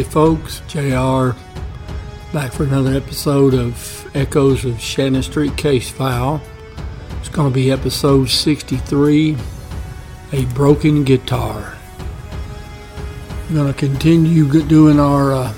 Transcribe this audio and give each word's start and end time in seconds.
Hey 0.00 0.08
folks, 0.08 0.62
JR 0.66 1.36
back 2.32 2.52
for 2.52 2.64
another 2.64 2.94
episode 2.94 3.52
of 3.52 4.10
Echoes 4.16 4.64
of 4.64 4.80
Shannon 4.80 5.22
Street 5.22 5.58
Case 5.58 5.90
File. 5.90 6.40
It's 7.18 7.28
going 7.28 7.50
to 7.50 7.54
be 7.54 7.70
episode 7.70 8.30
63 8.30 9.36
A 10.32 10.44
Broken 10.54 11.04
Guitar. 11.04 11.76
We're 13.50 13.56
going 13.56 13.70
to 13.70 13.78
continue 13.78 14.50
doing 14.62 14.98
our 14.98 15.34
uh, 15.34 15.52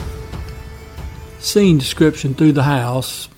scene 1.39 1.79
description 1.79 2.35
through 2.35 2.54
the 2.54 2.64
house. 2.64 3.29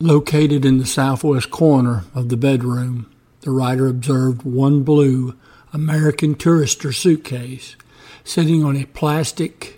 Located 0.00 0.64
in 0.64 0.78
the 0.78 0.86
southwest 0.86 1.52
corner 1.52 2.02
of 2.12 2.28
the 2.28 2.36
bedroom, 2.36 3.08
the 3.42 3.52
writer 3.52 3.86
observed 3.86 4.42
one 4.42 4.82
blue 4.82 5.36
American 5.72 6.34
Tourister 6.34 6.92
suitcase 6.92 7.76
sitting 8.24 8.64
on 8.64 8.76
a 8.76 8.84
plastic 8.86 9.75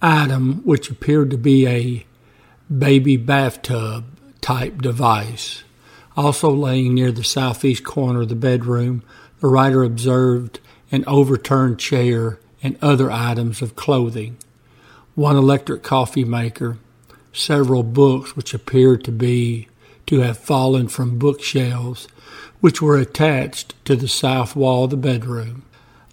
item 0.00 0.62
which 0.64 0.90
appeared 0.90 1.30
to 1.30 1.38
be 1.38 1.66
a 1.66 2.06
baby 2.76 3.16
bathtub 3.16 4.04
type 4.40 4.80
device. 4.80 5.64
Also 6.16 6.50
laying 6.50 6.94
near 6.94 7.12
the 7.12 7.24
southeast 7.24 7.84
corner 7.84 8.22
of 8.22 8.28
the 8.28 8.34
bedroom, 8.34 9.02
the 9.40 9.46
writer 9.46 9.82
observed 9.82 10.60
an 10.90 11.04
overturned 11.06 11.78
chair 11.78 12.38
and 12.62 12.76
other 12.82 13.10
items 13.10 13.62
of 13.62 13.76
clothing, 13.76 14.36
one 15.14 15.36
electric 15.36 15.82
coffee 15.82 16.24
maker, 16.24 16.78
several 17.32 17.82
books 17.82 18.34
which 18.34 18.54
appeared 18.54 19.04
to 19.04 19.12
be 19.12 19.68
to 20.06 20.20
have 20.20 20.38
fallen 20.38 20.88
from 20.88 21.18
bookshelves 21.18 22.08
which 22.60 22.82
were 22.82 22.96
attached 22.96 23.74
to 23.84 23.94
the 23.94 24.08
south 24.08 24.56
wall 24.56 24.84
of 24.84 24.90
the 24.90 24.96
bedroom. 24.96 25.62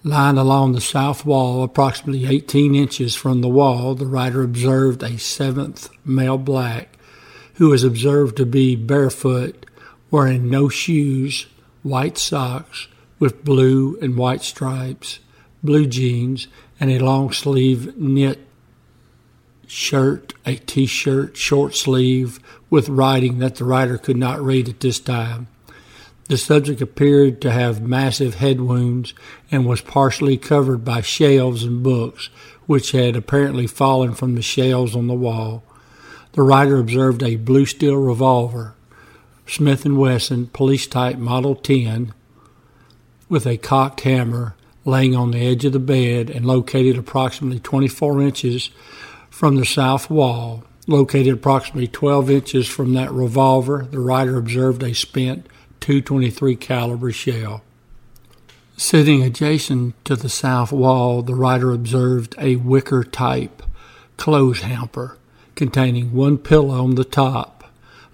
Lying 0.08 0.38
along 0.38 0.74
the 0.74 0.82
south 0.82 1.26
wall, 1.26 1.64
approximately 1.64 2.28
18 2.28 2.76
inches 2.76 3.16
from 3.16 3.42
the 3.42 3.50
wall, 3.50 3.96
the 3.96 4.06
writer 4.06 4.44
observed 4.44 5.02
a 5.02 5.18
seventh 5.18 5.90
male 6.06 6.38
black 6.38 6.96
who 7.56 7.70
was 7.70 7.84
observed 7.84 8.38
to 8.38 8.46
be 8.46 8.76
barefoot, 8.76 9.66
wearing 10.12 10.48
no 10.48 10.70
shoes, 10.70 11.48
white 11.82 12.20
socks 12.20 12.88
with 13.18 13.44
blue 13.44 13.98
and 14.00 14.16
white 14.16 14.44
stripes, 14.44 15.22
blue 15.64 15.88
jeans, 15.88 16.48
and 16.80 16.92
a 16.92 17.04
long 17.04 17.32
sleeve 17.32 17.98
knit 17.98 18.46
shirt, 19.66 20.36
a 20.46 20.58
t 20.58 20.86
shirt, 20.86 21.36
short 21.36 21.74
sleeve, 21.74 22.40
with 22.70 22.90
writing 22.90 23.40
that 23.40 23.56
the 23.56 23.66
writer 23.66 23.98
could 23.98 24.18
not 24.18 24.40
read 24.40 24.70
at 24.70 24.82
this 24.82 25.00
time. 25.00 25.48
The 26.28 26.38
subject 26.38 26.82
appeared 26.82 27.40
to 27.42 27.52
have 27.52 27.84
massive 27.84 28.36
head 28.36 28.60
wounds 28.60 29.14
and 29.52 29.66
was 29.66 29.82
partially 29.82 30.38
covered 30.38 30.84
by 30.84 31.02
shelves 31.02 31.64
and 31.64 31.84
books, 31.84 32.30
which 32.66 32.92
had 32.92 33.16
apparently 33.16 33.68
fallen 33.68 34.16
from 34.16 34.34
the 34.34 34.42
shelves 34.42 34.96
on 34.96 35.06
the 35.06 35.14
wall. 35.14 35.64
The 36.34 36.42
writer 36.42 36.80
observed 36.80 37.22
a 37.22 37.36
blue 37.36 37.68
steel 37.68 37.96
revolver, 37.96 38.74
Smith 39.46 39.86
& 39.86 39.86
Wesson 39.86 40.48
police 40.48 40.88
type 40.88 41.18
Model 41.18 41.56
10, 41.56 42.12
with 43.30 43.46
a 43.46 43.58
cocked 43.58 44.02
hammer 44.02 44.56
laying 44.84 45.16
on 45.16 45.30
the 45.32 45.40
edge 45.40 45.64
of 45.64 45.74
the 45.74 45.80
bed 45.80 46.32
and 46.32 46.46
located 46.46 46.98
approximately 46.98 47.60
24 47.60 48.22
inches 48.22 48.72
from 49.30 49.58
the 49.58 49.66
south 49.66 50.10
wall. 50.10 50.64
Located 50.88 51.34
approximately 51.34 51.88
12 51.88 52.30
inches 52.30 52.68
from 52.68 52.94
that 52.94 53.12
revolver, 53.12 53.88
the 53.90 54.00
writer 54.00 54.38
observed 54.38 54.84
a 54.84 54.94
spent 54.94 55.48
223 55.86 56.56
caliber 56.56 57.12
shell. 57.12 57.62
Sitting 58.76 59.22
adjacent 59.22 59.94
to 60.04 60.16
the 60.16 60.30
south 60.30 60.72
wall, 60.72 61.22
the 61.22 61.36
writer 61.36 61.72
observed 61.72 62.34
a 62.40 62.56
wicker 62.56 63.04
type 63.04 63.62
clothes 64.18 64.62
hamper 64.62 65.20
containing 65.54 66.12
one 66.12 66.40
pillow 66.40 66.84
on 66.84 66.96
the 66.96 67.04
top. 67.04 67.66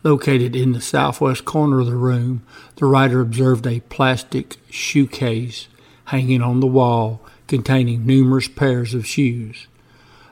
Located 0.03 0.53
in 0.53 0.73
the 0.73 0.81
southwest 0.81 1.45
corner 1.45 1.79
of 1.79 1.85
the 1.85 1.95
room, 1.95 2.43
the 2.75 2.83
writer 2.83 3.21
observed 3.21 3.65
a 3.65 3.79
plastic 3.79 4.57
shoe 4.69 5.07
case 5.07 5.69
hanging 6.07 6.41
on 6.41 6.59
the 6.59 6.67
wall 6.67 7.21
containing 7.47 8.05
numerous 8.05 8.49
pairs 8.49 8.93
of 8.93 9.07
shoes. 9.07 9.67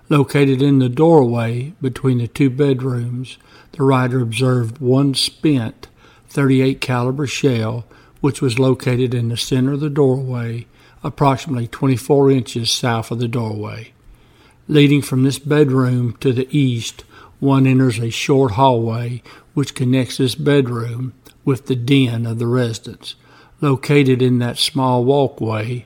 Located 0.10 0.62
in 0.62 0.80
the 0.80 0.90
doorway 0.90 1.72
between 1.82 2.18
the 2.18 2.28
two 2.28 2.50
bedrooms, 2.50 3.38
the 3.72 3.84
writer 3.84 4.20
observed 4.20 4.80
one 4.80 5.14
spent 5.14 5.88
38 6.30 6.80
caliber 6.82 7.28
shell 7.28 7.86
which 8.22 8.42
was 8.42 8.60
located 8.60 9.14
in 9.14 9.30
the 9.30 9.38
center 9.38 9.74
of 9.74 9.80
the 9.80 9.90
doorway 9.90 10.66
approximately 11.04 11.68
24 11.68 12.32
inches 12.32 12.70
south 12.70 13.12
of 13.12 13.20
the 13.20 13.28
doorway. 13.28 13.92
Leading 14.68 15.02
from 15.02 15.24
this 15.24 15.40
bedroom 15.40 16.16
to 16.20 16.34
the 16.34 16.48
east, 16.56 17.04
one 17.40 17.66
enters 17.66 18.00
a 18.00 18.10
short 18.10 18.52
hallway 18.52 19.24
which 19.54 19.74
connects 19.74 20.18
this 20.18 20.36
bedroom 20.36 21.14
with 21.46 21.68
the 21.68 21.76
den 21.76 22.26
of 22.26 22.38
the 22.38 22.48
residence. 22.48 23.16
Located 23.62 24.22
in 24.22 24.40
that 24.40 24.58
small 24.58 25.04
walkway, 25.04 25.86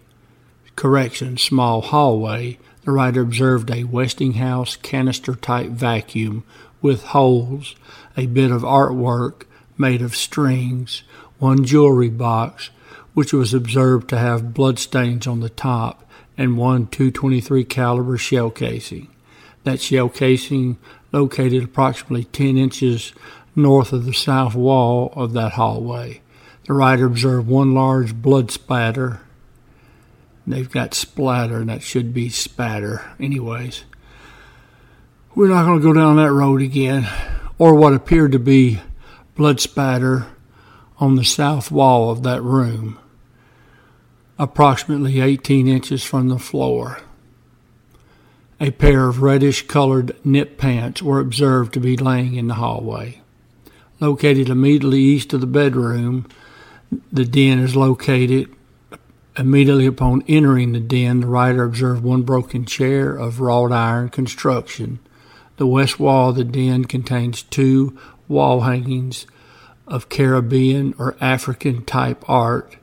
correction, 0.75 1.37
small 1.37 1.81
hallway, 1.81 2.57
the 2.83 2.91
writer 2.91 3.21
observed 3.21 3.71
a 3.71 3.83
Westinghouse 3.85 4.75
canister 4.75 5.35
type 5.35 5.69
vacuum 5.69 6.43
with 6.81 7.03
holes, 7.03 7.75
a 8.17 8.25
bit 8.25 8.51
of 8.51 8.63
artwork, 8.63 9.43
made 9.77 10.01
of 10.01 10.15
strings, 10.15 11.03
one 11.39 11.63
jewelry 11.63 12.09
box, 12.09 12.69
which 13.13 13.33
was 13.33 13.53
observed 13.53 14.09
to 14.09 14.17
have 14.17 14.53
bloodstains 14.53 15.27
on 15.27 15.39
the 15.39 15.49
top, 15.49 16.09
and 16.37 16.57
one 16.57 16.87
223 16.87 17.63
caliber 17.63 18.17
shell 18.17 18.49
casing. 18.49 19.07
That 19.63 19.79
shell 19.79 20.09
casing 20.09 20.77
located 21.11 21.63
approximately 21.63 22.25
10 22.25 22.57
inches 22.57 23.13
north 23.55 23.93
of 23.93 24.05
the 24.05 24.13
south 24.13 24.55
wall 24.55 25.13
of 25.15 25.33
that 25.33 25.53
hallway. 25.53 26.21
The 26.65 26.73
writer 26.73 27.05
observed 27.05 27.47
one 27.47 27.73
large 27.73 28.15
blood 28.15 28.51
spatter. 28.51 29.21
They've 30.47 30.69
got 30.69 30.93
splatter, 30.93 31.57
and 31.57 31.69
that 31.69 31.83
should 31.83 32.13
be 32.13 32.29
spatter. 32.29 33.11
Anyways, 33.19 33.83
we're 35.35 35.49
not 35.49 35.65
going 35.65 35.79
to 35.79 35.85
go 35.85 35.93
down 35.93 36.17
that 36.17 36.31
road 36.31 36.61
again, 36.61 37.07
or 37.57 37.75
what 37.75 37.93
appeared 37.93 38.31
to 38.33 38.39
be 38.39 38.79
blood 39.35 39.59
spatter 39.59 40.27
on 40.99 41.15
the 41.15 41.25
south 41.25 41.71
wall 41.71 42.09
of 42.11 42.23
that 42.23 42.41
room, 42.41 42.99
approximately 44.37 45.19
18 45.19 45.67
inches 45.67 46.03
from 46.03 46.29
the 46.29 46.39
floor. 46.39 46.99
A 48.59 48.71
pair 48.71 49.07
of 49.09 49.21
reddish 49.21 49.67
colored 49.67 50.15
knit 50.23 50.57
pants 50.57 51.01
were 51.01 51.19
observed 51.19 51.73
to 51.73 51.79
be 51.79 51.97
laying 51.97 52.35
in 52.35 52.47
the 52.47 52.53
hallway. 52.53 53.21
Located 53.99 54.49
immediately 54.49 54.99
east 54.99 55.33
of 55.33 55.41
the 55.41 55.47
bedroom, 55.47 56.27
the 57.11 57.25
den 57.25 57.59
is 57.59 57.75
located. 57.75 58.53
Immediately 59.37 59.87
upon 59.87 60.23
entering 60.27 60.73
the 60.73 60.79
den, 60.79 61.21
the 61.21 61.27
writer 61.27 61.63
observed 61.63 62.03
one 62.03 62.21
broken 62.21 62.65
chair 62.65 63.15
of 63.15 63.39
wrought 63.39 63.71
iron 63.71 64.09
construction. 64.09 64.99
The 65.57 65.67
west 65.67 65.99
wall 65.99 66.29
of 66.29 66.35
the 66.35 66.43
den 66.43 66.85
contains 66.85 67.43
two 67.43 67.97
wall 68.27 68.61
hangings 68.61 69.25
of 69.87 70.09
Caribbean 70.09 70.93
or 70.97 71.15
African 71.19 71.83
type 71.85 72.27
art 72.29 72.77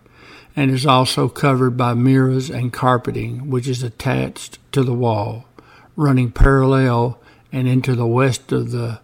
and 0.56 0.70
is 0.70 0.84
also 0.84 1.28
covered 1.28 1.76
by 1.76 1.94
mirrors 1.94 2.50
and 2.50 2.72
carpeting, 2.72 3.50
which 3.50 3.68
is 3.68 3.82
attached 3.82 4.58
to 4.72 4.82
the 4.82 4.94
wall, 4.94 5.46
running 5.96 6.30
parallel 6.30 7.18
and 7.52 7.66
into 7.66 7.94
the 7.94 8.06
west 8.06 8.52
of 8.52 8.70
the 8.70 9.00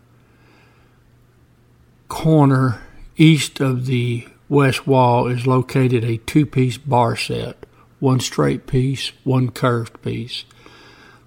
corner 2.08 2.80
east 3.16 3.60
of 3.60 3.86
the 3.86 4.26
west 4.48 4.86
wall 4.86 5.26
is 5.26 5.46
located 5.46 6.04
a 6.04 6.18
two 6.18 6.46
piece 6.46 6.78
bar 6.78 7.16
set, 7.16 7.66
one 7.98 8.20
straight 8.20 8.66
piece, 8.66 9.12
one 9.24 9.50
curved 9.50 10.00
piece. 10.02 10.44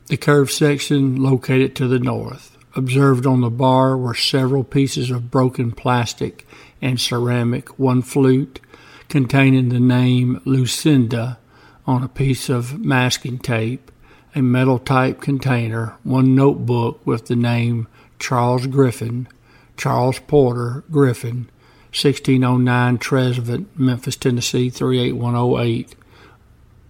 The 0.08 0.18
curved 0.18 0.52
section 0.52 1.16
located 1.16 1.76
to 1.78 1.88
the 1.88 2.00
north. 2.00 2.58
Observed 2.76 3.26
on 3.26 3.42
the 3.42 3.50
bar 3.50 3.98
were 3.98 4.14
several 4.14 4.64
pieces 4.64 5.10
of 5.10 5.32
broken 5.32 5.72
plastic 5.72 6.48
and 6.82 7.00
ceramic, 7.00 7.80
one 7.80 8.02
flute 8.02 8.60
containing 9.08 9.70
the 9.70 9.80
name 9.80 10.40
Lucinda 10.46 11.40
on 11.88 12.04
a 12.04 12.08
piece 12.08 12.48
of 12.48 12.80
masking 12.80 13.40
tape, 13.40 13.92
a 14.36 14.42
metal 14.42 14.78
type 14.78 15.20
container, 15.20 15.96
one 16.04 16.36
notebook 16.36 17.06
with 17.06 17.26
the 17.26 17.36
name 17.36 17.88
Charles 18.20 18.68
Griffin, 18.68 19.28
Charles 19.76 20.20
Porter 20.20 20.84
Griffin, 20.92 21.50
1609 21.90 23.00
Trezevant, 23.00 23.80
Memphis, 23.80 24.16
Tennessee 24.16 24.70
38108 24.70 25.96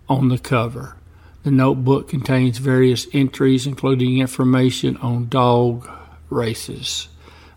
on 0.10 0.28
the 0.28 0.38
cover. 0.38 0.98
The 1.44 1.52
notebook 1.52 2.10
contains 2.10 2.58
various 2.58 3.08
entries, 3.14 3.66
including 3.66 4.18
information 4.18 4.98
on 4.98 5.30
dog 5.30 5.90
races. 6.30 7.08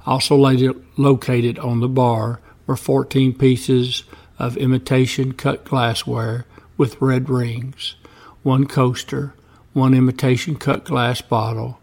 Also 0.07 0.37
located 0.37 1.59
on 1.59 1.81
the 1.81 1.89
bar 1.89 2.41
were 2.67 2.77
14 2.77 3.35
pieces 3.35 4.05
of 4.39 4.57
imitation 4.57 5.33
cut 5.33 5.65
glassware 5.65 6.47
with 6.77 7.01
red 7.01 7.29
rings, 7.29 7.97
one 8.43 8.67
coaster, 8.67 9.35
one 9.73 9.95
imitation 9.95 10.57
cut 10.57 10.85
glass 10.85 11.21
bottle, 11.21 11.81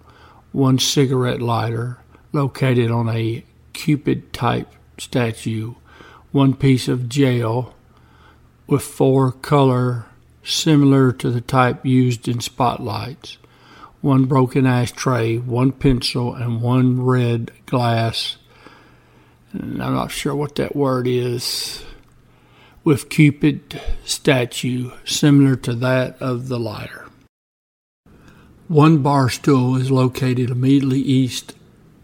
one 0.52 0.80
cigarette 0.80 1.42
lighter 1.42 2.00
located 2.32 2.92
on 2.92 3.10
a 3.10 3.44
Cupid 3.72 4.34
type 4.34 4.68
statue, 4.98 5.76
one 6.34 6.54
piece 6.54 6.90
of 6.90 7.08
gel 7.08 7.74
with 8.68 8.82
four 8.82 9.32
color 9.32 10.06
similar 10.50 11.12
to 11.14 11.32
the 11.32 11.42
type 11.42 11.86
used 11.86 12.28
in 12.28 12.40
spotlights, 12.40 13.38
one 14.02 14.26
broken 14.26 14.66
ashtray, 14.66 15.38
one 15.38 15.72
pencil, 15.72 16.34
and 16.34 16.62
one 16.62 17.02
red 17.02 17.52
glass. 17.66 18.38
And 19.52 19.82
I'm 19.82 19.94
not 19.94 20.12
sure 20.12 20.36
what 20.36 20.56
that 20.56 20.76
word 20.76 21.08
is. 21.08 21.84
With 22.84 23.10
Cupid 23.10 23.82
statue 24.06 24.92
similar 25.06 25.56
to 25.58 25.74
that 25.76 26.20
of 26.22 26.48
the 26.48 26.60
lighter. 26.60 27.06
One 28.68 29.00
bar 29.00 29.30
stool 29.30 29.76
is 29.76 29.92
located 29.92 30.50
immediately 30.50 31.00
east 31.00 31.56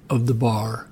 of 0.10 0.28
the 0.28 0.34
bar, 0.34 0.88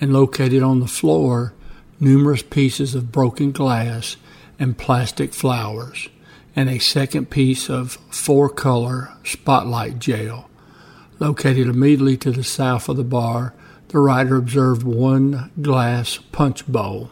and 0.00 0.12
located 0.12 0.62
on 0.62 0.80
the 0.80 0.88
floor, 0.88 1.54
numerous 2.00 2.42
pieces 2.42 2.94
of 2.94 3.12
broken 3.12 3.52
glass 3.52 4.16
and 4.58 4.76
plastic 4.76 5.32
flowers, 5.32 6.08
and 6.54 6.68
a 6.68 6.78
second 6.78 7.30
piece 7.30 7.68
of 7.68 7.92
four 8.10 8.48
color 8.48 9.12
spotlight 9.24 9.98
gel. 9.98 10.48
Located 11.18 11.68
immediately 11.68 12.16
to 12.18 12.30
the 12.30 12.44
south 12.44 12.88
of 12.88 12.96
the 12.96 13.04
bar, 13.04 13.54
the 13.88 13.98
writer 13.98 14.36
observed 14.36 14.82
one 14.82 15.50
glass 15.60 16.18
punch 16.32 16.66
bowl. 16.66 17.10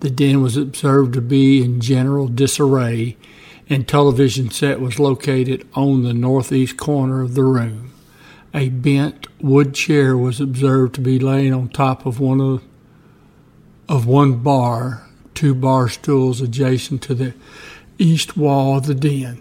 The 0.00 0.10
den 0.10 0.42
was 0.42 0.56
observed 0.56 1.14
to 1.14 1.20
be 1.20 1.62
in 1.62 1.80
general 1.80 2.28
disarray 2.28 3.16
and 3.70 3.86
television 3.86 4.50
set 4.50 4.80
was 4.80 4.98
located 4.98 5.66
on 5.74 6.02
the 6.02 6.12
northeast 6.12 6.76
corner 6.76 7.22
of 7.22 7.34
the 7.34 7.44
room. 7.44 7.92
A 8.52 8.68
bent 8.68 9.28
wood 9.40 9.74
chair 9.74 10.18
was 10.18 10.40
observed 10.40 10.96
to 10.96 11.00
be 11.00 11.20
laying 11.20 11.54
on 11.54 11.68
top 11.68 12.04
of 12.04 12.18
one 12.18 12.40
of, 12.40 12.62
of 13.88 14.06
one 14.06 14.42
bar, 14.42 15.06
two 15.34 15.54
bar 15.54 15.88
stools 15.88 16.40
adjacent 16.40 17.00
to 17.02 17.14
the 17.14 17.32
east 18.00 18.34
wall 18.34 18.78
of 18.78 18.86
the 18.86 18.94
den. 18.94 19.38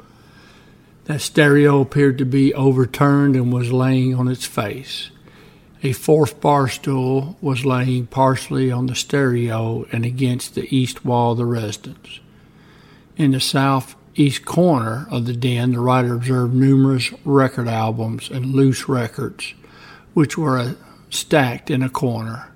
That 1.04 1.20
stereo 1.20 1.82
appeared 1.82 2.16
to 2.18 2.24
be 2.24 2.54
overturned 2.54 3.36
and 3.36 3.52
was 3.52 3.72
laying 3.72 4.14
on 4.14 4.28
its 4.28 4.46
face. 4.46 5.10
A 5.82 5.92
fourth 5.92 6.40
bar 6.40 6.66
stool 6.66 7.36
was 7.42 7.66
laying 7.66 8.06
partially 8.06 8.72
on 8.72 8.86
the 8.86 8.94
stereo 8.94 9.84
and 9.92 10.06
against 10.06 10.54
the 10.54 10.74
east 10.74 11.04
wall 11.04 11.32
of 11.32 11.38
the 11.38 11.44
residence. 11.44 12.20
In 13.18 13.32
the 13.32 13.40
southeast 14.14 14.44
corner 14.44 15.08
of 15.11 15.26
the 15.26 15.32
den, 15.32 15.72
the 15.72 15.81
writer 15.81 16.14
observed 16.14 16.55
numerous 16.55 17.12
record 17.25 17.66
albums 17.66 18.31
and 18.31 18.55
loose 18.55 18.88
records, 18.88 19.55
which 20.12 20.38
were 20.38 20.56
uh, 20.56 20.75
stacked 21.11 21.69
in 21.69 21.82
a 21.82 21.90
corner. 21.90 22.49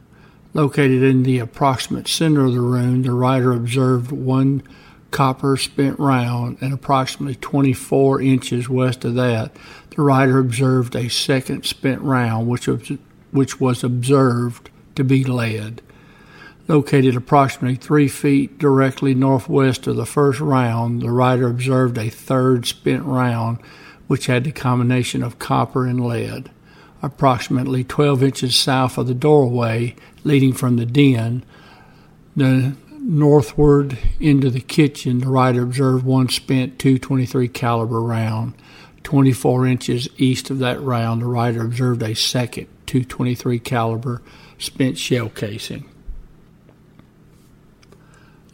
Located 0.55 1.03
in 1.03 1.25
the 1.25 1.41
approximate 1.41 2.07
center 2.07 2.45
of 2.45 2.55
the 2.55 2.61
room, 2.61 3.03
the 3.03 3.11
writer 3.11 3.51
observed 3.51 4.13
one 4.13 4.63
copper 5.11 5.57
spent 5.57 5.99
round, 5.99 6.59
and 6.61 6.73
approximately 6.73 7.35
24 7.35 8.23
inches 8.23 8.69
west 8.69 9.05
of 9.05 9.17
that, 9.17 9.51
the 9.97 10.03
writer 10.03 10.39
observed 10.39 10.95
a 10.95 11.09
second 11.09 11.65
spent 11.67 12.01
round, 12.03 12.47
which 12.47 12.69
was, 12.69 12.93
which 13.33 13.61
was 13.61 13.83
observed 13.83 14.71
to 14.95 15.03
be 15.03 15.25
lead. 15.25 15.83
Located 16.69 17.17
approximately 17.17 17.77
three 17.77 18.09
feet 18.09 18.59
directly 18.59 19.15
northwest 19.15 19.87
of 19.87 19.97
the 19.97 20.05
first 20.05 20.39
round, 20.39 21.01
the 21.01 21.11
writer 21.11 21.49
observed 21.49 21.97
a 21.97 22.11
third 22.11 22.67
spent 22.67 23.05
round, 23.05 23.59
which 24.07 24.27
had 24.27 24.45
the 24.45 24.53
combination 24.53 25.23
of 25.23 25.39
copper 25.39 25.87
and 25.87 26.07
lead. 26.07 26.51
Approximately 27.03 27.85
12 27.85 28.23
inches 28.23 28.55
south 28.55 28.99
of 28.99 29.07
the 29.07 29.15
doorway 29.15 29.97
leading 30.25 30.53
from 30.53 30.77
the 30.77 30.85
den, 30.85 31.43
the 32.37 32.77
northward 33.01 33.97
into 34.21 34.51
the 34.51 34.61
kitchen, 34.61 35.21
the 35.21 35.29
writer 35.29 35.63
observed 35.63 36.05
one 36.05 36.29
spent 36.29 36.79
223 36.79 37.49
caliber 37.49 38.03
round. 38.03 38.53
24 39.05 39.67
inches 39.67 40.07
east 40.19 40.51
of 40.51 40.59
that 40.59 40.79
round, 40.83 41.23
the 41.23 41.27
writer 41.27 41.63
observed 41.63 42.03
a 42.03 42.15
second 42.15 42.67
223 42.85 43.59
caliber 43.59 44.21
spent 44.59 44.99
shell 44.99 45.31
casing. 45.31 45.89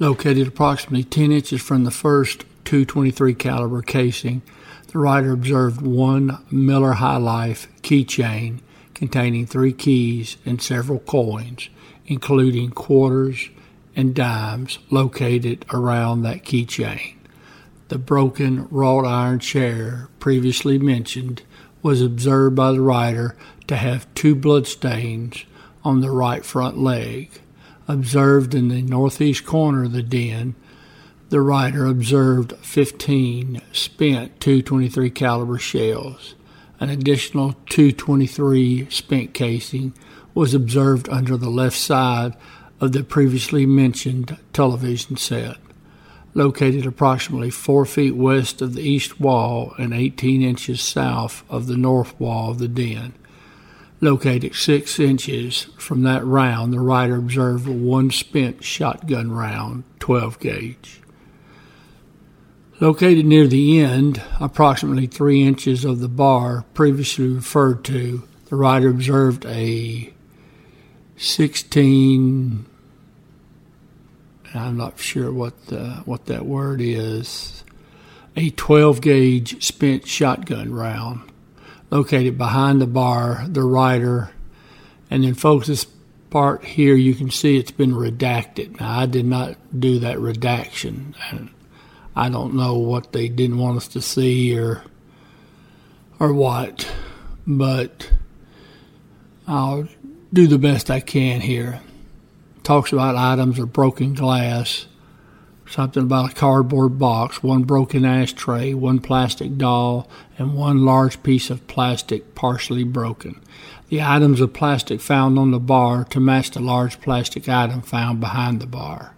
Located 0.04 0.46
approximately 0.46 1.02
10 1.02 1.32
inches 1.32 1.62
from 1.62 1.84
the 1.84 1.90
first 1.90 2.44
223 2.66 3.32
caliber 3.32 3.80
casing, 3.80 4.42
the 4.88 4.98
writer 4.98 5.32
observed 5.32 5.80
one 5.80 6.44
Miller 6.50 6.92
High 6.92 7.16
Life 7.16 7.68
keychain 7.80 8.58
containing 8.92 9.46
three 9.46 9.72
keys 9.72 10.36
and 10.44 10.60
several 10.60 10.98
coins, 10.98 11.70
including 12.04 12.72
quarters, 12.72 13.48
and 13.96 14.14
dimes 14.14 14.78
located 14.90 15.64
around 15.72 16.20
that 16.20 16.44
keychain. 16.44 17.14
The 17.88 17.96
broken 17.96 18.68
wrought 18.70 19.06
iron 19.06 19.38
chair 19.38 20.10
previously 20.20 20.78
mentioned 20.78 21.44
was 21.82 22.02
observed 22.02 22.54
by 22.54 22.72
the 22.72 22.82
writer 22.82 23.36
to 23.68 23.76
have 23.76 24.12
two 24.14 24.34
bloodstains 24.34 25.46
on 25.82 26.02
the 26.02 26.10
right 26.10 26.44
front 26.44 26.76
leg. 26.76 27.30
Observed 27.86 28.54
in 28.54 28.68
the 28.68 28.80
northeast 28.80 29.44
corner 29.44 29.84
of 29.84 29.92
the 29.92 30.02
den, 30.02 30.54
the 31.28 31.40
writer 31.40 31.84
observed 31.86 32.56
15 32.58 33.60
spent 33.72 34.40
223 34.40 35.10
caliber 35.10 35.58
shells. 35.58 36.34
An 36.80 36.88
additional 36.88 37.54
223 37.68 38.88
spent 38.90 39.34
casing 39.34 39.92
was 40.34 40.54
observed 40.54 41.08
under 41.08 41.36
the 41.36 41.50
left 41.50 41.76
side 41.76 42.34
of 42.80 42.92
the 42.92 43.04
previously 43.04 43.66
mentioned 43.66 44.36
television 44.52 45.16
set, 45.16 45.56
located 46.34 46.86
approximately 46.86 47.50
four 47.50 47.84
feet 47.84 48.16
west 48.16 48.62
of 48.62 48.74
the 48.74 48.82
east 48.82 49.20
wall 49.20 49.74
and 49.78 49.92
18 49.92 50.42
inches 50.42 50.80
south 50.80 51.44
of 51.50 51.66
the 51.66 51.76
north 51.76 52.18
wall 52.18 52.50
of 52.50 52.58
the 52.58 52.68
den. 52.68 53.12
Located 54.00 54.54
six 54.54 54.98
inches 54.98 55.68
from 55.78 56.02
that 56.02 56.24
round, 56.24 56.72
the 56.72 56.80
writer 56.80 57.16
observed 57.16 57.66
one 57.66 58.10
spent 58.10 58.62
shotgun 58.62 59.32
round, 59.32 59.84
12 60.00 60.40
gauge. 60.40 61.00
Located 62.80 63.24
near 63.24 63.46
the 63.46 63.80
end, 63.80 64.20
approximately 64.40 65.06
three 65.06 65.42
inches 65.42 65.84
of 65.84 66.00
the 66.00 66.08
bar 66.08 66.64
previously 66.74 67.28
referred 67.28 67.84
to, 67.84 68.24
the 68.46 68.56
writer 68.56 68.90
observed 68.90 69.46
a 69.46 70.12
16 71.16 72.66
I'm 74.54 74.76
not 74.76 75.00
sure 75.00 75.32
what 75.32 75.66
the, 75.66 76.02
what 76.04 76.26
that 76.26 76.46
word 76.46 76.80
is. 76.80 77.64
A 78.36 78.50
12 78.50 79.00
gauge 79.00 79.64
spent 79.64 80.06
shotgun 80.06 80.72
round 80.72 81.22
located 81.90 82.38
behind 82.38 82.80
the 82.80 82.86
bar, 82.86 83.44
the 83.48 83.62
writer, 83.62 84.30
and 85.10 85.24
then 85.24 85.34
folks, 85.34 85.66
this 85.68 85.86
part 86.30 86.64
here 86.64 86.96
you 86.96 87.14
can 87.14 87.30
see 87.30 87.56
it's 87.56 87.70
been 87.70 87.92
redacted. 87.92 88.80
Now 88.80 88.98
I 88.98 89.06
did 89.06 89.26
not 89.26 89.56
do 89.78 90.00
that 90.00 90.18
redaction, 90.18 91.14
and 91.30 91.50
I 92.16 92.28
don't 92.28 92.54
know 92.54 92.78
what 92.78 93.12
they 93.12 93.28
didn't 93.28 93.58
want 93.58 93.76
us 93.76 93.88
to 93.88 94.00
see 94.00 94.58
or 94.58 94.82
or 96.18 96.32
what, 96.32 96.90
but 97.46 98.10
I'll 99.46 99.88
do 100.32 100.46
the 100.46 100.58
best 100.58 100.90
I 100.90 101.00
can 101.00 101.40
here. 101.40 101.80
Talks 102.62 102.92
about 102.92 103.16
items 103.16 103.58
of 103.58 103.72
broken 103.72 104.14
glass, 104.14 104.86
something 105.74 106.04
about 106.04 106.30
a 106.30 106.34
cardboard 106.34 107.00
box, 107.00 107.42
one 107.42 107.64
broken 107.64 108.04
ashtray, 108.04 108.72
one 108.72 109.00
plastic 109.00 109.58
doll, 109.58 110.08
and 110.38 110.54
one 110.54 110.84
large 110.84 111.20
piece 111.24 111.50
of 111.50 111.66
plastic 111.66 112.36
partially 112.36 112.84
broken. 112.84 113.40
The 113.88 114.00
items 114.00 114.40
of 114.40 114.52
plastic 114.52 115.00
found 115.00 115.36
on 115.36 115.50
the 115.50 115.58
bar 115.58 116.04
to 116.04 116.20
match 116.20 116.52
the 116.52 116.60
large 116.60 117.00
plastic 117.00 117.48
item 117.48 117.82
found 117.82 118.20
behind 118.20 118.60
the 118.60 118.68
bar. 118.68 119.16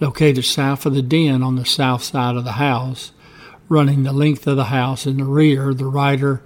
Located 0.00 0.46
south 0.46 0.86
of 0.86 0.94
the 0.94 1.02
den 1.02 1.42
on 1.42 1.56
the 1.56 1.66
south 1.66 2.02
side 2.02 2.36
of 2.36 2.44
the 2.44 2.52
house, 2.52 3.12
running 3.68 4.02
the 4.02 4.14
length 4.14 4.46
of 4.46 4.56
the 4.56 4.64
house 4.64 5.06
in 5.06 5.18
the 5.18 5.24
rear, 5.24 5.74
the 5.74 5.84
writer 5.84 6.42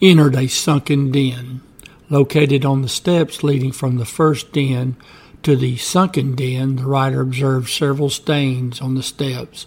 entered 0.00 0.36
a 0.36 0.46
sunken 0.46 1.12
den 1.12 1.60
located 2.08 2.64
on 2.64 2.80
the 2.80 2.88
steps 2.88 3.42
leading 3.42 3.72
from 3.72 3.96
the 3.96 4.06
first 4.06 4.52
den 4.52 4.96
to 5.44 5.56
the 5.56 5.76
sunken 5.76 6.34
den, 6.34 6.76
the 6.76 6.86
writer 6.86 7.20
observed 7.20 7.68
several 7.70 8.10
stains 8.10 8.80
on 8.80 8.94
the 8.94 9.02
steps, 9.02 9.66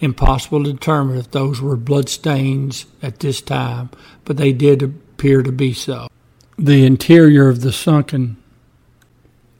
Impossible 0.00 0.62
to 0.62 0.72
determine 0.72 1.18
if 1.18 1.30
those 1.32 1.60
were 1.60 1.76
blood 1.76 2.08
stains 2.08 2.86
at 3.02 3.18
this 3.18 3.40
time, 3.40 3.90
but 4.24 4.36
they 4.36 4.52
did 4.52 4.80
appear 4.82 5.42
to 5.42 5.50
be 5.50 5.72
so. 5.72 6.06
The 6.56 6.84
interior 6.86 7.48
of 7.48 7.62
the 7.62 7.72
sunken 7.72 8.36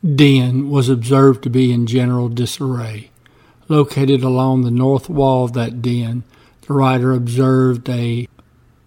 den 0.03 0.71
was 0.71 0.89
observed 0.89 1.43
to 1.43 1.51
be 1.51 1.73
in 1.73 1.87
general 1.87 2.29
disarray. 2.29 3.11
Located 3.67 4.23
along 4.23 4.63
the 4.63 4.71
north 4.71 5.09
wall 5.09 5.45
of 5.45 5.55
that 5.55 5.83
den, 5.83 6.23
the 6.63 6.73
writer 6.73 7.13
observed 7.13 7.89
a 7.89 8.29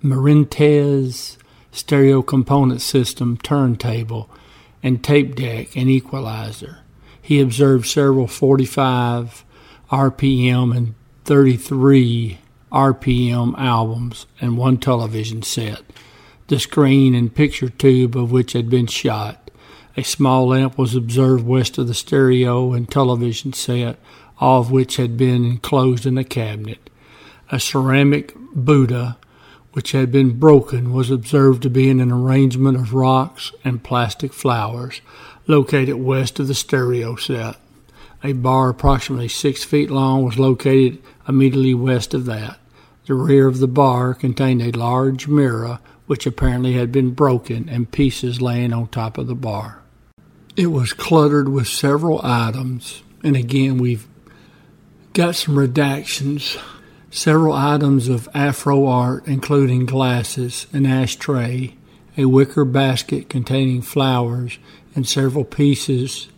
Marantz 0.01 1.37
stereo 1.73 2.21
component 2.21 2.81
system 2.81 3.37
turntable 3.37 4.29
and 4.83 5.03
tape 5.03 5.35
deck 5.35 5.75
and 5.75 5.89
equalizer. 5.89 6.79
He 7.21 7.39
observed 7.39 7.87
several 7.87 8.27
45 8.27 9.45
RPM 9.91 10.75
and 10.75 10.95
33 11.25 12.39
RPM 12.71 13.57
albums 13.57 14.25
and 14.39 14.57
one 14.57 14.77
television 14.77 15.43
set, 15.43 15.81
the 16.47 16.59
screen 16.59 17.13
and 17.13 17.33
picture 17.33 17.69
tube 17.69 18.15
of 18.15 18.31
which 18.31 18.53
had 18.53 18.69
been 18.69 18.87
shot. 18.87 19.51
A 19.97 20.03
small 20.03 20.47
lamp 20.47 20.77
was 20.77 20.95
observed 20.95 21.45
west 21.45 21.77
of 21.77 21.87
the 21.87 21.93
stereo 21.93 22.73
and 22.73 22.89
television 22.89 23.51
set, 23.51 23.97
all 24.39 24.61
of 24.61 24.71
which 24.71 24.95
had 24.95 25.17
been 25.17 25.43
enclosed 25.43 26.05
in 26.05 26.17
a 26.17 26.23
cabinet. 26.23 26.89
A 27.51 27.59
ceramic 27.59 28.33
Buddha, 28.55 29.17
which 29.73 29.91
had 29.91 30.11
been 30.11 30.37
broken, 30.37 30.93
was 30.93 31.09
observed 31.09 31.63
to 31.63 31.69
be 31.69 31.89
in 31.89 31.99
an 31.99 32.11
arrangement 32.11 32.77
of 32.77 32.93
rocks 32.93 33.51
and 33.63 33.83
plastic 33.83 34.33
flowers 34.33 35.01
located 35.47 35.95
west 35.95 36.39
of 36.39 36.47
the 36.47 36.53
stereo 36.53 37.15
set. 37.15 37.55
A 38.23 38.33
bar 38.33 38.69
approximately 38.69 39.27
six 39.27 39.63
feet 39.63 39.89
long 39.89 40.23
was 40.23 40.37
located 40.37 41.01
immediately 41.27 41.73
west 41.73 42.13
of 42.13 42.25
that. 42.25 42.59
The 43.07 43.15
rear 43.15 43.47
of 43.47 43.59
the 43.59 43.67
bar 43.67 44.13
contained 44.13 44.61
a 44.61 44.71
large 44.71 45.27
mirror 45.27 45.79
which 46.05 46.25
apparently 46.25 46.73
had 46.73 46.91
been 46.91 47.11
broken 47.11 47.69
and 47.69 47.91
pieces 47.91 48.41
laying 48.41 48.73
on 48.73 48.87
top 48.87 49.17
of 49.17 49.27
the 49.27 49.35
bar. 49.35 49.81
It 50.55 50.67
was 50.67 50.93
cluttered 50.93 51.49
with 51.49 51.67
several 51.67 52.19
items, 52.23 53.01
and 53.23 53.35
again, 53.35 53.77
we've 53.77 54.07
got 55.13 55.35
some 55.35 55.55
redactions. 55.55 56.61
Several 57.13 57.53
items 57.53 58.07
of 58.07 58.29
Afro 58.33 58.85
art, 58.85 59.27
including 59.27 59.85
glasses, 59.85 60.65
an 60.71 60.85
ashtray, 60.85 61.75
a 62.17 62.23
wicker 62.23 62.63
basket 62.63 63.27
containing 63.27 63.81
flowers, 63.81 64.59
and 64.95 65.05
several 65.05 65.43
pieces, 65.43 66.29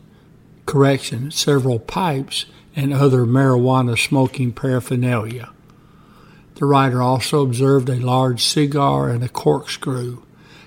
correction, 0.65 1.29
several 1.29 1.77
pipes 1.77 2.47
and 2.75 2.91
other 2.91 3.23
marijuana 3.23 3.95
smoking 3.95 4.51
paraphernalia. 4.51 5.51
The 6.55 6.65
writer 6.65 7.03
also 7.03 7.43
observed 7.43 7.87
a 7.87 7.99
large 7.99 8.43
cigar 8.43 9.09
and 9.09 9.23
a 9.23 9.29
corkscrew, 9.29 10.23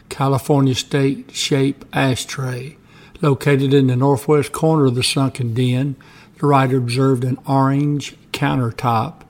California 0.08 0.76
state 0.76 1.34
shape 1.34 1.84
ashtray. 1.92 2.76
Located 3.20 3.74
in 3.74 3.88
the 3.88 3.96
northwest 3.96 4.52
corner 4.52 4.86
of 4.86 4.94
the 4.94 5.02
sunken 5.02 5.52
den, 5.52 5.96
the 6.38 6.46
writer 6.46 6.76
observed 6.76 7.24
an 7.24 7.38
orange 7.44 8.14
countertop 8.30 9.22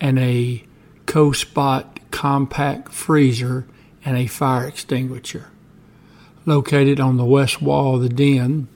and 0.00 0.18
a 0.18 0.64
Coldspot 1.06 1.98
compact 2.10 2.92
freezer 2.92 3.66
and 4.04 4.16
a 4.16 4.26
fire 4.26 4.66
extinguisher. 4.66 5.46
Located 6.46 7.00
on 7.00 7.16
the 7.16 7.24
west 7.24 7.60
wall 7.60 7.96
of 7.96 8.02
the 8.02 8.08
den, 8.08 8.68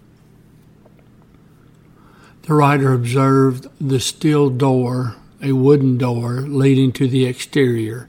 the 2.43 2.55
writer 2.55 2.93
observed 2.93 3.69
the 3.81 4.01
steel 4.01 4.51
door, 4.51 5.17
a 5.41 5.53
wooden 5.53 5.97
door 5.97 6.41
leading 6.41 6.93
to 6.93 7.07
the 7.07 7.25
exterior. 7.25 8.09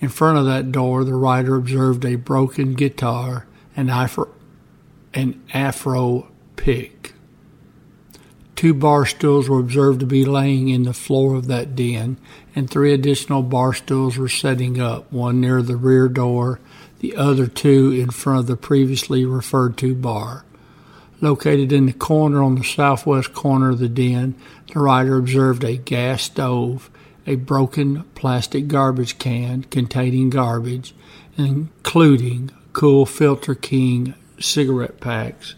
In 0.00 0.08
front 0.08 0.38
of 0.38 0.46
that 0.46 0.72
door, 0.72 1.04
the 1.04 1.14
writer 1.14 1.56
observed 1.56 2.04
a 2.04 2.16
broken 2.16 2.74
guitar 2.74 3.46
and 3.76 3.90
afro, 3.90 4.28
an 5.12 5.42
afro 5.52 6.28
pick. 6.56 7.12
Two 8.56 8.72
bar 8.72 9.04
stools 9.04 9.48
were 9.48 9.60
observed 9.60 10.00
to 10.00 10.06
be 10.06 10.24
laying 10.24 10.68
in 10.68 10.84
the 10.84 10.94
floor 10.94 11.34
of 11.34 11.46
that 11.48 11.76
den, 11.76 12.18
and 12.54 12.70
three 12.70 12.92
additional 12.92 13.42
bar 13.42 13.72
stools 13.72 14.16
were 14.16 14.28
setting 14.28 14.80
up, 14.80 15.12
one 15.12 15.40
near 15.40 15.62
the 15.62 15.76
rear 15.76 16.08
door, 16.08 16.60
the 17.00 17.16
other 17.16 17.46
two 17.46 17.90
in 17.90 18.10
front 18.10 18.40
of 18.40 18.46
the 18.46 18.56
previously 18.56 19.24
referred 19.24 19.76
to 19.76 19.94
bar. 19.94 20.44
Located 21.20 21.72
in 21.72 21.86
the 21.86 21.92
corner 21.92 22.42
on 22.42 22.54
the 22.56 22.64
southwest 22.64 23.32
corner 23.32 23.70
of 23.70 23.78
the 23.78 23.88
den, 23.88 24.34
the 24.72 24.80
writer 24.80 25.16
observed 25.16 25.64
a 25.64 25.76
gas 25.76 26.22
stove, 26.22 26.90
a 27.26 27.36
broken 27.36 28.04
plastic 28.14 28.68
garbage 28.68 29.18
can 29.18 29.62
containing 29.64 30.30
garbage, 30.30 30.94
including 31.36 32.50
Kool 32.72 33.06
Filter 33.06 33.54
King 33.54 34.14
cigarette 34.38 35.00
packs, 35.00 35.54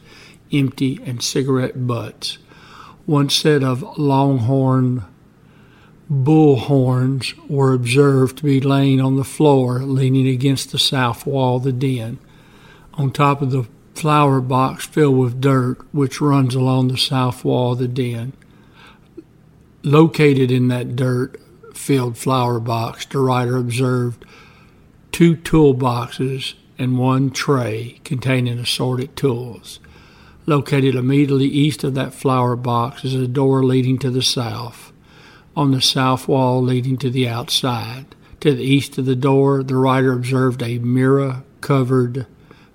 empty, 0.52 1.00
and 1.04 1.22
cigarette 1.22 1.86
butts. 1.86 2.38
One 3.06 3.30
set 3.30 3.62
of 3.62 3.98
Longhorn 3.98 5.04
bull 6.08 6.56
horns 6.56 7.34
were 7.48 7.72
observed 7.72 8.38
to 8.38 8.44
be 8.44 8.60
laying 8.60 9.00
on 9.00 9.16
the 9.16 9.24
floor, 9.24 9.80
leaning 9.80 10.28
against 10.28 10.70
the 10.70 10.78
south 10.78 11.26
wall 11.26 11.56
of 11.56 11.64
the 11.64 11.72
den. 11.72 12.18
On 12.94 13.10
top 13.10 13.42
of 13.42 13.50
the 13.50 13.66
flower 13.94 14.40
box 14.40 14.86
filled 14.86 15.18
with 15.18 15.40
dirt 15.40 15.78
which 15.92 16.20
runs 16.20 16.54
along 16.54 16.88
the 16.88 16.98
south 16.98 17.44
wall 17.44 17.72
of 17.72 17.78
the 17.78 17.88
den. 17.88 18.32
Located 19.82 20.50
in 20.50 20.68
that 20.68 20.96
dirt 20.96 21.40
filled 21.74 22.18
flower 22.18 22.60
box, 22.60 23.06
the 23.06 23.18
writer 23.18 23.56
observed 23.56 24.24
two 25.12 25.36
toolboxes 25.36 26.54
and 26.78 26.98
one 26.98 27.30
tray 27.30 28.00
containing 28.04 28.58
assorted 28.58 29.16
tools. 29.16 29.80
Located 30.44 30.94
immediately 30.94 31.46
east 31.46 31.82
of 31.82 31.94
that 31.94 32.14
flower 32.14 32.54
box 32.54 33.04
is 33.04 33.14
a 33.14 33.26
door 33.26 33.64
leading 33.64 33.98
to 33.98 34.10
the 34.10 34.22
south. 34.22 34.92
On 35.56 35.70
the 35.70 35.80
south 35.80 36.28
wall 36.28 36.62
leading 36.62 36.98
to 36.98 37.10
the 37.10 37.26
outside. 37.26 38.14
To 38.40 38.54
the 38.54 38.62
east 38.62 38.98
of 38.98 39.06
the 39.06 39.16
door, 39.16 39.62
the 39.62 39.76
writer 39.76 40.12
observed 40.12 40.62
a 40.62 40.78
mirror 40.78 41.42
covered 41.62 42.26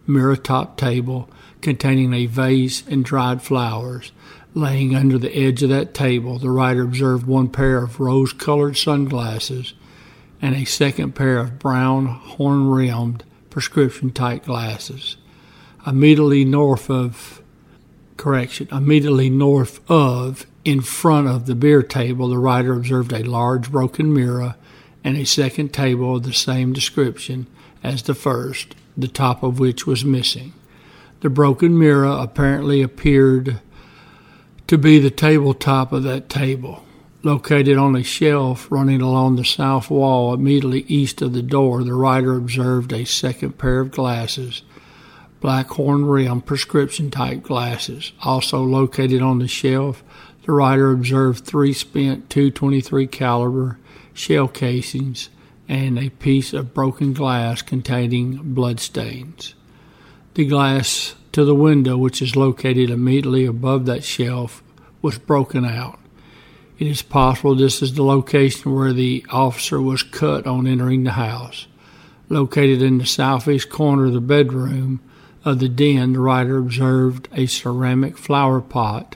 mirror 0.07 0.35
top 0.35 0.77
table 0.77 1.29
containing 1.61 2.13
a 2.13 2.25
vase 2.25 2.83
and 2.87 3.05
dried 3.05 3.41
flowers. 3.41 4.11
Laying 4.53 4.95
under 4.95 5.17
the 5.17 5.33
edge 5.33 5.63
of 5.63 5.69
that 5.69 5.93
table, 5.93 6.39
the 6.39 6.49
writer 6.49 6.81
observed 6.81 7.25
one 7.25 7.47
pair 7.47 7.83
of 7.83 7.99
rose 7.99 8.33
colored 8.33 8.75
sunglasses 8.75 9.73
and 10.41 10.55
a 10.55 10.65
second 10.65 11.13
pair 11.13 11.37
of 11.37 11.59
brown 11.59 12.07
horn 12.07 12.67
rimmed 12.67 13.23
prescription 13.49 14.11
type 14.11 14.45
glasses. 14.45 15.17
Immediately 15.85 16.45
north 16.45 16.89
of, 16.89 17.41
correction, 18.17 18.67
immediately 18.71 19.29
north 19.29 19.79
of, 19.89 20.45
in 20.63 20.81
front 20.81 21.27
of 21.27 21.45
the 21.45 21.55
beer 21.55 21.81
table, 21.81 22.29
the 22.29 22.37
writer 22.37 22.73
observed 22.73 23.13
a 23.13 23.23
large 23.23 23.71
broken 23.71 24.13
mirror 24.13 24.55
and 25.03 25.17
a 25.17 25.25
second 25.25 25.73
table 25.73 26.15
of 26.17 26.23
the 26.23 26.33
same 26.33 26.73
description 26.73 27.47
as 27.83 28.03
the 28.03 28.13
first 28.13 28.75
the 28.95 29.07
top 29.07 29.41
of 29.41 29.59
which 29.59 29.87
was 29.87 30.05
missing. 30.05 30.53
The 31.21 31.29
broken 31.29 31.77
mirror 31.77 32.17
apparently 32.19 32.81
appeared 32.81 33.59
to 34.67 34.77
be 34.77 34.99
the 34.99 35.11
tabletop 35.11 35.91
of 35.91 36.03
that 36.03 36.29
table. 36.29 36.83
Located 37.23 37.77
on 37.77 37.95
a 37.95 38.03
shelf 38.03 38.67
running 38.71 39.01
along 39.01 39.35
the 39.35 39.45
south 39.45 39.91
wall 39.91 40.33
immediately 40.33 40.81
east 40.87 41.21
of 41.21 41.33
the 41.33 41.43
door, 41.43 41.83
the 41.83 41.93
writer 41.93 42.33
observed 42.33 42.91
a 42.91 43.05
second 43.05 43.59
pair 43.59 43.79
of 43.79 43.91
glasses, 43.91 44.63
black 45.39 45.67
horn 45.67 46.05
rim 46.05 46.41
prescription 46.41 47.11
type 47.11 47.43
glasses. 47.43 48.11
Also 48.23 48.63
located 48.63 49.21
on 49.21 49.37
the 49.39 49.47
shelf, 49.47 50.03
the 50.45 50.51
writer 50.51 50.91
observed 50.91 51.45
three 51.45 51.73
spent 51.73 52.29
223 52.29 53.07
caliber 53.07 53.77
shell 54.13 54.47
casings 54.47 55.29
and 55.67 55.97
a 55.97 56.09
piece 56.09 56.53
of 56.53 56.73
broken 56.73 57.13
glass 57.13 57.61
containing 57.61 58.53
bloodstains. 58.53 59.55
The 60.33 60.45
glass 60.45 61.15
to 61.31 61.45
the 61.45 61.55
window, 61.55 61.97
which 61.97 62.21
is 62.21 62.35
located 62.35 62.89
immediately 62.89 63.45
above 63.45 63.85
that 63.85 64.03
shelf, 64.03 64.63
was 65.01 65.17
broken 65.17 65.63
out. 65.63 65.99
It 66.77 66.87
is 66.87 67.01
possible 67.01 67.53
this 67.53 67.81
is 67.81 67.93
the 67.93 68.03
location 68.03 68.73
where 68.73 68.91
the 68.91 69.25
officer 69.29 69.79
was 69.79 70.03
cut 70.03 70.47
on 70.47 70.67
entering 70.67 71.03
the 71.03 71.11
house. 71.11 71.67
Located 72.27 72.81
in 72.81 72.97
the 72.97 73.05
southeast 73.05 73.69
corner 73.69 74.05
of 74.05 74.13
the 74.13 74.21
bedroom 74.21 74.99
of 75.45 75.59
the 75.59 75.69
den, 75.69 76.13
the 76.13 76.19
writer 76.19 76.57
observed 76.57 77.27
a 77.33 77.45
ceramic 77.45 78.17
flower 78.17 78.61
pot 78.61 79.15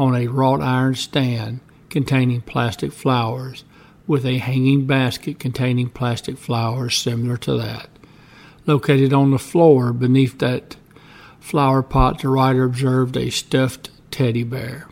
on 0.00 0.16
a 0.16 0.26
wrought 0.28 0.62
iron 0.62 0.94
stand 0.94 1.60
containing 1.90 2.40
plastic 2.40 2.90
flowers 2.90 3.64
with 4.06 4.24
a 4.24 4.38
hanging 4.38 4.86
basket 4.86 5.38
containing 5.38 5.90
plastic 5.90 6.38
flowers 6.38 6.96
similar 6.96 7.36
to 7.36 7.54
that. 7.58 7.86
Located 8.64 9.12
on 9.12 9.30
the 9.30 9.38
floor 9.38 9.92
beneath 9.92 10.38
that 10.38 10.74
flower 11.38 11.82
pot, 11.82 12.22
the 12.22 12.28
writer 12.30 12.64
observed 12.64 13.14
a 13.14 13.28
stuffed 13.28 13.90
teddy 14.10 14.42
bear. 14.42 14.88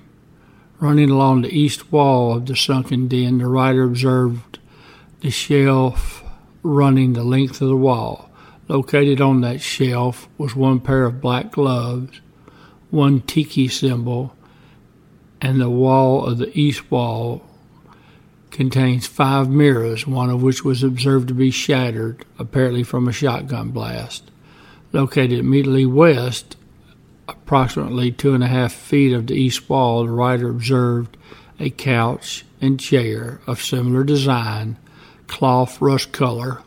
Running 0.79 1.09
along 1.09 1.41
the 1.41 1.59
east 1.59 1.91
wall 1.91 2.37
of 2.37 2.45
the 2.45 2.55
sunken 2.55 3.09
den, 3.09 3.38
the 3.38 3.47
writer 3.47 3.85
observed 3.85 4.59
the 5.23 5.31
shelf 5.31 6.23
running 6.62 7.15
the 7.15 7.25
length 7.25 7.62
of 7.62 7.69
the 7.69 7.77
wall. 7.77 8.31
Located 8.69 9.23
on 9.23 9.41
that 9.41 9.62
shelf 9.62 10.29
was 10.37 10.55
one 10.55 10.81
pair 10.81 11.05
of 11.05 11.23
black 11.23 11.50
gloves, 11.50 12.21
one 12.91 13.23
tiki 13.23 13.69
symbol, 13.69 14.35
and 15.40 15.61
the 15.61 15.71
wall 15.71 16.26
of 16.26 16.38
the 16.38 16.59
east 16.59 16.90
wall 16.90 17.42
contains 18.50 19.07
five 19.07 19.49
mirrors, 19.49 20.07
one 20.07 20.30
of 20.30 20.42
which 20.42 20.64
was 20.64 20.83
observed 20.83 21.28
to 21.28 21.35
be 21.35 21.50
shattered, 21.50 22.25
apparently 22.38 22.83
from 22.83 23.07
a 23.07 23.12
shotgun 23.12 23.71
blast. 23.71 24.30
Located 24.92 25.38
immediately 25.38 25.87
west, 25.87 26.57
approximately 27.28 28.11
two 28.11 28.35
and 28.35 28.42
a 28.42 28.49
half 28.49 28.73
feet 28.73 29.12
of 29.12 29.26
the 29.26 29.35
east 29.35 29.68
wall, 29.68 30.04
the 30.04 30.11
writer 30.11 30.49
observed 30.49 31.16
a 31.61 31.71
couch 31.71 32.45
and 32.61 32.80
chair 32.80 33.40
of 33.47 33.62
similar 33.62 34.02
design, 34.02 34.76
cloth 35.26 35.80
rust 35.80 36.12
color. 36.12 36.62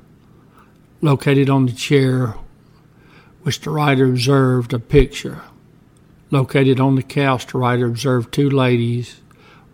Located 1.01 1.49
on 1.49 1.65
the 1.65 1.71
chair, 1.71 2.35
which 3.41 3.59
the 3.61 3.71
writer 3.71 4.05
observed 4.05 4.71
a 4.71 4.79
picture. 4.79 5.41
Located 6.31 6.79
on 6.79 6.95
the 6.95 7.03
couch, 7.03 7.45
the 7.47 7.57
writer 7.57 7.85
observed 7.85 8.33
two 8.33 8.49
ladies' 8.49 9.21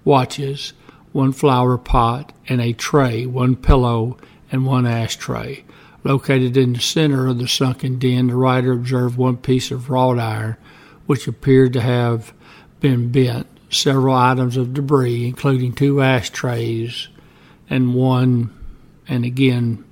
watches 0.04 0.74
one 1.14 1.32
flower 1.32 1.78
pot, 1.78 2.32
and 2.48 2.62
a 2.62 2.74
tray, 2.74 3.26
one 3.26 3.56
pillow, 3.56 4.18
and 4.52 4.66
one 4.66 4.86
ashtray. 4.86 5.64
Located 6.04 6.56
in 6.56 6.74
the 6.74 6.80
center 6.80 7.28
of 7.28 7.40
the 7.40 7.48
sunken 7.48 7.98
den, 7.98 8.28
the 8.28 8.36
writer 8.36 8.74
observed 8.74 9.18
one 9.18 9.38
piece 9.38 9.72
of 9.72 9.90
wrought 9.90 10.20
iron 10.20 10.58
which 11.08 11.28
appeared 11.28 11.74
to 11.74 11.82
have 11.82 12.34
been 12.80 13.12
bent, 13.12 13.48
several 13.70 14.14
items 14.14 14.58
of 14.58 14.74
debris, 14.74 15.26
including 15.26 15.74
two 15.74 16.02
ashtrays 16.02 17.08
and 17.70 17.96
one, 17.96 18.54
and 19.08 19.26
again, 19.26 19.84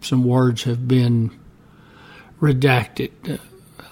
some 0.00 0.24
words 0.24 0.64
have 0.64 0.88
been 0.88 1.30
redacted. 2.40 3.38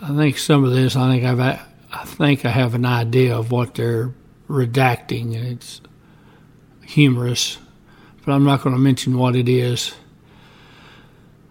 I 0.00 0.16
think 0.16 0.38
some 0.38 0.64
of 0.64 0.72
this, 0.72 0.96
I 0.96 1.10
think 1.10 1.24
I've, 1.24 1.60
I 1.94 2.04
think 2.04 2.44
I 2.44 2.50
have 2.50 2.74
an 2.74 2.84
idea 2.84 3.36
of 3.36 3.52
what 3.52 3.74
they're 3.76 4.12
redacting. 4.48 5.34
It's 5.34 5.80
humorous, 6.82 7.58
but 8.24 8.32
I'm 8.32 8.44
not 8.44 8.62
going 8.62 8.74
to 8.74 8.80
mention 8.80 9.16
what 9.16 9.36
it 9.36 9.48
is. 9.48 9.94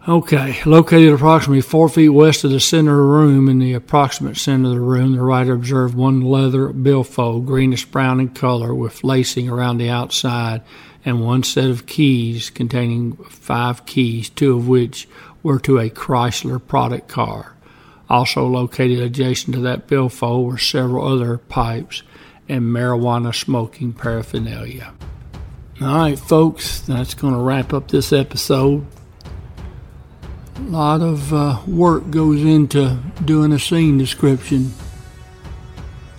Okay, 0.05 0.61
located 0.65 1.13
approximately 1.13 1.61
four 1.61 1.87
feet 1.87 2.09
west 2.09 2.43
of 2.43 2.51
the 2.51 2.59
center 2.59 2.91
of 2.91 2.97
the 2.97 3.03
room, 3.03 3.47
in 3.47 3.59
the 3.59 3.73
approximate 3.73 4.35
center 4.35 4.67
of 4.67 4.73
the 4.73 4.81
room, 4.81 5.13
the 5.13 5.21
writer 5.21 5.53
observed 5.53 5.95
one 5.95 6.19
leather 6.19 6.67
billfold, 6.73 7.45
greenish 7.45 7.85
brown 7.85 8.19
in 8.19 8.27
color, 8.27 8.75
with 8.75 9.05
lacing 9.05 9.47
around 9.47 9.77
the 9.77 9.89
outside, 9.89 10.61
and 11.05 11.25
one 11.25 11.41
set 11.41 11.69
of 11.69 11.85
keys 11.85 12.49
containing 12.49 13.15
five 13.15 13.85
keys, 13.85 14.29
two 14.29 14.57
of 14.57 14.67
which 14.67 15.07
were 15.41 15.59
to 15.59 15.79
a 15.79 15.89
Chrysler 15.89 16.59
product 16.59 17.07
car. 17.07 17.53
Also 18.09 18.45
located 18.45 18.99
adjacent 18.99 19.55
to 19.55 19.61
that 19.61 19.87
billfold 19.87 20.45
were 20.45 20.57
several 20.57 21.07
other 21.07 21.37
pipes 21.37 22.03
and 22.49 22.63
marijuana 22.63 23.33
smoking 23.33 23.93
paraphernalia. 23.93 24.93
All 25.81 25.97
right, 25.97 26.19
folks, 26.19 26.81
that's 26.81 27.13
going 27.13 27.33
to 27.33 27.39
wrap 27.39 27.73
up 27.73 27.87
this 27.87 28.13
episode. 28.13 28.85
A 30.55 30.61
lot 30.61 31.01
of 31.01 31.33
uh, 31.33 31.59
work 31.65 32.11
goes 32.11 32.43
into 32.43 32.99
doing 33.25 33.51
a 33.51 33.59
scene 33.59 33.97
description. 33.97 34.71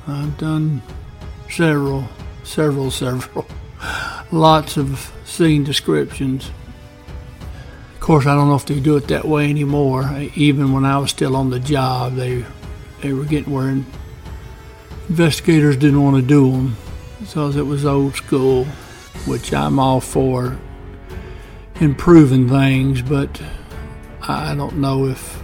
I've 0.07 0.37
done 0.38 0.83
several, 1.49 2.09
several, 2.43 2.91
several, 2.91 3.47
lots 4.33 4.77
of 4.77 5.12
scene 5.25 5.62
descriptions. 5.62 6.51
Course, 8.05 8.27
I 8.27 8.35
don't 8.35 8.49
know 8.49 8.55
if 8.55 8.67
they 8.67 8.81
do 8.81 8.99
it 8.99 9.09
that 9.09 9.25
way 9.25 9.49
anymore. 9.49 10.14
Even 10.35 10.75
when 10.75 10.85
I 10.85 10.99
was 10.99 11.09
still 11.09 11.35
on 11.35 11.49
the 11.49 11.59
job, 11.59 12.17
they 12.17 12.45
they 13.01 13.14
were 13.14 13.25
getting 13.25 13.51
where 13.51 13.83
investigators 15.09 15.79
didn't 15.79 16.03
want 16.03 16.17
to 16.17 16.23
do 16.23 16.53
them 16.53 16.77
because 17.19 17.57
it 17.57 17.62
was 17.62 17.87
old 17.87 18.14
school 18.14 18.67
which 19.25 19.55
I'm 19.55 19.79
all 19.79 20.03
for 20.03 20.59
improving 21.81 22.47
things, 22.47 23.01
but 23.01 23.40
I 24.21 24.55
don't 24.55 24.77
know 24.77 25.07
if 25.07 25.43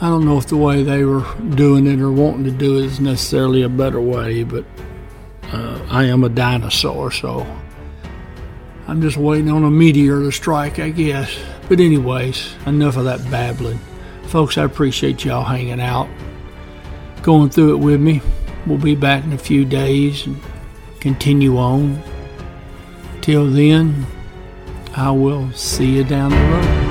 I 0.00 0.08
don't 0.08 0.24
know 0.24 0.38
if 0.38 0.46
the 0.46 0.56
way 0.56 0.82
they 0.82 1.04
were 1.04 1.26
doing 1.50 1.86
it 1.86 2.00
or 2.00 2.10
wanting 2.10 2.44
to 2.44 2.52
do 2.52 2.78
it 2.78 2.86
is 2.86 3.00
necessarily 3.00 3.60
a 3.60 3.68
better 3.68 4.00
way, 4.00 4.44
but 4.44 4.64
uh, 5.52 5.78
I 5.90 6.04
am 6.04 6.24
a 6.24 6.30
dinosaur, 6.30 7.10
so 7.10 7.46
I'm 8.88 9.02
just 9.02 9.18
waiting 9.18 9.50
on 9.50 9.64
a 9.64 9.70
meteor 9.70 10.20
to 10.20 10.32
strike, 10.32 10.78
I 10.78 10.88
guess. 10.88 11.38
But, 11.68 11.78
anyways, 11.78 12.54
enough 12.64 12.96
of 12.96 13.04
that 13.04 13.20
babbling. 13.30 13.78
Folks, 14.28 14.56
I 14.56 14.64
appreciate 14.64 15.26
y'all 15.26 15.44
hanging 15.44 15.80
out, 15.80 16.08
going 17.20 17.50
through 17.50 17.74
it 17.74 17.78
with 17.78 18.00
me. 18.00 18.22
We'll 18.66 18.78
be 18.78 18.94
back 18.94 19.24
in 19.24 19.34
a 19.34 19.38
few 19.38 19.66
days 19.66 20.26
and 20.26 20.40
continue 21.00 21.58
on. 21.58 22.02
Till 23.20 23.50
then, 23.50 24.06
I 24.96 25.10
will 25.10 25.52
see 25.52 25.96
you 25.96 26.04
down 26.04 26.30
the 26.30 26.36
road. 26.36 26.87